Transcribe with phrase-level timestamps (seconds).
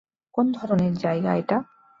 [0.35, 1.57] কোন ধরনের জায়গা এটা?